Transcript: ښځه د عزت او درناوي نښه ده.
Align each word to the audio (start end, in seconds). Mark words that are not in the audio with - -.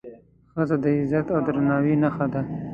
ښځه 0.53 0.75
د 0.83 0.85
عزت 0.97 1.27
او 1.35 1.39
درناوي 1.47 1.93
نښه 2.03 2.25
ده. 2.33 2.41